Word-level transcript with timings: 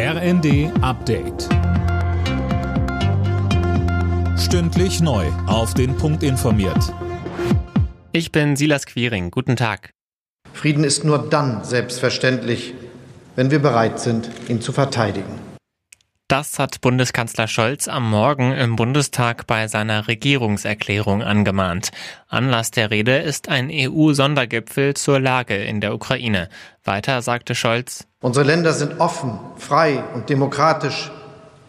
RND 0.00 0.70
Update. 0.80 1.48
Stündlich 4.38 5.00
neu. 5.00 5.26
Auf 5.48 5.74
den 5.74 5.96
Punkt 5.96 6.22
informiert. 6.22 6.94
Ich 8.12 8.30
bin 8.30 8.54
Silas 8.54 8.86
Quiring. 8.86 9.32
Guten 9.32 9.56
Tag. 9.56 9.90
Frieden 10.52 10.84
ist 10.84 11.02
nur 11.02 11.28
dann 11.28 11.64
selbstverständlich, 11.64 12.74
wenn 13.34 13.50
wir 13.50 13.58
bereit 13.58 13.98
sind, 13.98 14.30
ihn 14.46 14.60
zu 14.60 14.70
verteidigen. 14.70 15.40
Das 16.28 16.60
hat 16.60 16.80
Bundeskanzler 16.80 17.48
Scholz 17.48 17.88
am 17.88 18.08
Morgen 18.08 18.52
im 18.52 18.76
Bundestag 18.76 19.48
bei 19.48 19.66
seiner 19.66 20.06
Regierungserklärung 20.06 21.22
angemahnt. 21.22 21.90
Anlass 22.28 22.70
der 22.70 22.92
Rede 22.92 23.16
ist 23.16 23.48
ein 23.48 23.68
EU-Sondergipfel 23.72 24.94
zur 24.94 25.18
Lage 25.18 25.56
in 25.56 25.80
der 25.80 25.92
Ukraine. 25.92 26.50
Weiter 26.84 27.20
sagte 27.20 27.56
Scholz, 27.56 28.07
Unsere 28.20 28.44
Länder 28.44 28.72
sind 28.72 28.98
offen, 28.98 29.38
frei 29.58 30.02
und 30.12 30.28
demokratisch 30.28 31.12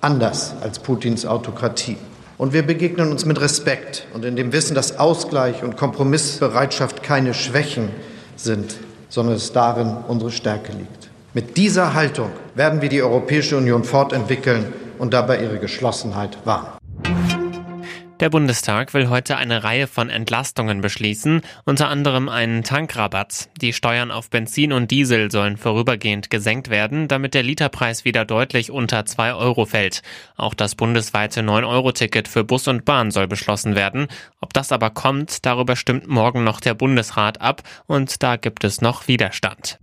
anders 0.00 0.54
als 0.62 0.78
Putins 0.78 1.26
Autokratie. 1.26 1.98
Und 2.38 2.54
wir 2.54 2.62
begegnen 2.62 3.10
uns 3.10 3.26
mit 3.26 3.38
Respekt 3.38 4.06
und 4.14 4.24
in 4.24 4.34
dem 4.34 4.50
Wissen, 4.50 4.74
dass 4.74 4.98
Ausgleich 4.98 5.62
und 5.62 5.76
Kompromissbereitschaft 5.76 7.02
keine 7.02 7.34
Schwächen 7.34 7.90
sind, 8.36 8.76
sondern 9.10 9.36
es 9.36 9.52
darin 9.52 9.94
unsere 10.08 10.30
Stärke 10.30 10.72
liegt. 10.72 11.10
Mit 11.34 11.58
dieser 11.58 11.92
Haltung 11.92 12.30
werden 12.54 12.80
wir 12.80 12.88
die 12.88 13.02
Europäische 13.02 13.58
Union 13.58 13.84
fortentwickeln 13.84 14.72
und 14.98 15.12
dabei 15.12 15.42
ihre 15.42 15.58
Geschlossenheit 15.58 16.38
wahren. 16.46 16.77
Der 18.20 18.30
Bundestag 18.30 18.94
will 18.94 19.08
heute 19.08 19.36
eine 19.36 19.62
Reihe 19.62 19.86
von 19.86 20.10
Entlastungen 20.10 20.80
beschließen, 20.80 21.42
unter 21.64 21.88
anderem 21.88 22.28
einen 22.28 22.64
Tankrabatt. 22.64 23.48
Die 23.60 23.72
Steuern 23.72 24.10
auf 24.10 24.28
Benzin 24.28 24.72
und 24.72 24.90
Diesel 24.90 25.30
sollen 25.30 25.56
vorübergehend 25.56 26.28
gesenkt 26.28 26.68
werden, 26.68 27.06
damit 27.06 27.34
der 27.34 27.44
Literpreis 27.44 28.04
wieder 28.04 28.24
deutlich 28.24 28.72
unter 28.72 29.06
2 29.06 29.34
Euro 29.34 29.66
fällt. 29.66 30.02
Auch 30.36 30.54
das 30.54 30.74
bundesweite 30.74 31.42
9-Euro-Ticket 31.42 32.26
für 32.26 32.42
Bus 32.42 32.66
und 32.66 32.84
Bahn 32.84 33.12
soll 33.12 33.28
beschlossen 33.28 33.76
werden. 33.76 34.08
Ob 34.40 34.52
das 34.52 34.72
aber 34.72 34.90
kommt, 34.90 35.46
darüber 35.46 35.76
stimmt 35.76 36.08
morgen 36.08 36.42
noch 36.42 36.58
der 36.58 36.74
Bundesrat 36.74 37.40
ab 37.40 37.62
und 37.86 38.20
da 38.24 38.34
gibt 38.34 38.64
es 38.64 38.80
noch 38.80 39.06
Widerstand. 39.06 39.78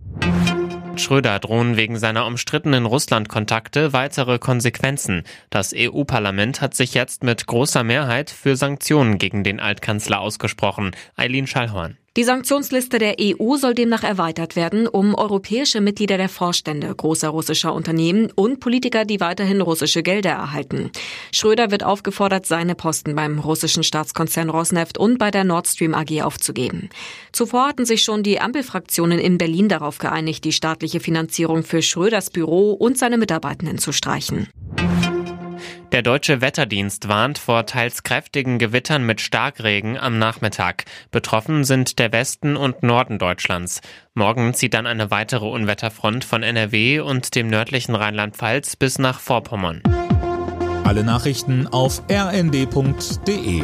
Schröder 1.00 1.38
drohen 1.38 1.76
wegen 1.76 1.98
seiner 1.98 2.26
umstrittenen 2.26 2.86
Russland-Kontakte 2.86 3.92
weitere 3.92 4.38
Konsequenzen. 4.38 5.24
Das 5.50 5.72
EU-Parlament 5.76 6.60
hat 6.60 6.74
sich 6.74 6.94
jetzt 6.94 7.22
mit 7.22 7.46
großer 7.46 7.84
Mehrheit 7.84 8.30
für 8.30 8.56
Sanktionen 8.56 9.18
gegen 9.18 9.44
den 9.44 9.60
Altkanzler 9.60 10.20
ausgesprochen. 10.20 10.92
Eileen 11.16 11.46
Schallhorn. 11.46 11.96
Die 12.16 12.24
Sanktionsliste 12.24 12.98
der 12.98 13.16
EU 13.20 13.56
soll 13.58 13.74
demnach 13.74 14.02
erweitert 14.02 14.56
werden, 14.56 14.88
um 14.88 15.14
europäische 15.14 15.82
Mitglieder 15.82 16.16
der 16.16 16.30
Vorstände 16.30 16.94
großer 16.94 17.28
russischer 17.28 17.74
Unternehmen 17.74 18.32
und 18.34 18.58
Politiker, 18.58 19.04
die 19.04 19.20
weiterhin 19.20 19.60
russische 19.60 20.02
Gelder 20.02 20.30
erhalten. 20.30 20.90
Schröder 21.30 21.70
wird 21.70 21.84
aufgefordert, 21.84 22.46
seine 22.46 22.74
Posten 22.74 23.14
beim 23.14 23.38
russischen 23.38 23.82
Staatskonzern 23.82 24.48
Rosneft 24.48 24.96
und 24.96 25.18
bei 25.18 25.30
der 25.30 25.44
Nord 25.44 25.68
Stream 25.68 25.92
AG 25.92 26.22
aufzugeben. 26.22 26.88
Zuvor 27.32 27.68
hatten 27.68 27.84
sich 27.84 28.02
schon 28.02 28.22
die 28.22 28.40
Ampelfraktionen 28.40 29.18
in 29.18 29.36
Berlin 29.36 29.68
darauf 29.68 29.98
geeinigt, 29.98 30.46
die 30.46 30.52
staatliche 30.52 31.00
Finanzierung 31.00 31.64
für 31.64 31.82
Schröders 31.82 32.30
Büro 32.30 32.72
und 32.72 32.96
seine 32.96 33.18
Mitarbeitenden 33.18 33.76
zu 33.76 33.92
streichen. 33.92 34.48
Der 35.92 36.02
deutsche 36.02 36.40
Wetterdienst 36.40 37.08
warnt 37.08 37.38
vor 37.38 37.64
teils 37.64 38.02
kräftigen 38.02 38.58
Gewittern 38.58 39.06
mit 39.06 39.20
Starkregen 39.20 39.96
am 39.96 40.18
Nachmittag. 40.18 40.84
Betroffen 41.10 41.64
sind 41.64 41.98
der 41.98 42.12
Westen 42.12 42.56
und 42.56 42.82
Norden 42.82 43.18
Deutschlands. 43.18 43.80
Morgen 44.12 44.52
zieht 44.52 44.74
dann 44.74 44.86
eine 44.86 45.10
weitere 45.10 45.46
Unwetterfront 45.46 46.24
von 46.24 46.42
NRW 46.42 47.00
und 47.00 47.34
dem 47.34 47.46
nördlichen 47.46 47.94
Rheinland-Pfalz 47.94 48.76
bis 48.76 48.98
nach 48.98 49.20
Vorpommern. 49.20 49.82
Alle 50.84 51.04
Nachrichten 51.04 51.66
auf 51.68 52.02
rnd.de 52.10 53.62